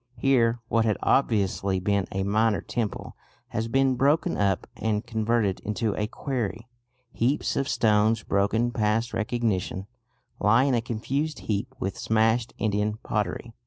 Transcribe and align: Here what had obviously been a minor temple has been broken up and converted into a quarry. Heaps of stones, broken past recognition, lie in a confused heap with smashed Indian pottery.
Here 0.17 0.59
what 0.67 0.83
had 0.83 0.97
obviously 1.03 1.79
been 1.79 2.07
a 2.11 2.23
minor 2.23 2.61
temple 2.61 3.15
has 3.49 3.67
been 3.67 3.93
broken 3.97 4.35
up 4.35 4.65
and 4.75 5.05
converted 5.05 5.59
into 5.59 5.95
a 5.95 6.07
quarry. 6.07 6.67
Heaps 7.11 7.55
of 7.55 7.69
stones, 7.69 8.23
broken 8.23 8.71
past 8.71 9.13
recognition, 9.13 9.85
lie 10.39 10.63
in 10.63 10.73
a 10.73 10.81
confused 10.81 11.41
heap 11.41 11.75
with 11.79 11.99
smashed 11.99 12.51
Indian 12.57 12.97
pottery. 13.03 13.53